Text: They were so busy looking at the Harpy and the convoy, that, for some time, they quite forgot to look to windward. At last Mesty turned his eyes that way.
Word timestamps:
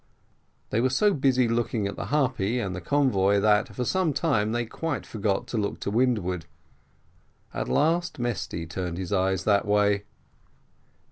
They 0.71 0.81
were 0.81 0.89
so 0.89 1.13
busy 1.13 1.47
looking 1.47 1.85
at 1.85 1.95
the 1.95 2.05
Harpy 2.05 2.59
and 2.59 2.75
the 2.75 2.81
convoy, 2.81 3.39
that, 3.41 3.75
for 3.75 3.85
some 3.85 4.13
time, 4.13 4.51
they 4.51 4.65
quite 4.65 5.05
forgot 5.05 5.45
to 5.49 5.59
look 5.59 5.79
to 5.81 5.91
windward. 5.91 6.47
At 7.53 7.69
last 7.69 8.17
Mesty 8.17 8.65
turned 8.65 8.97
his 8.97 9.13
eyes 9.13 9.43
that 9.43 9.67
way. 9.67 10.05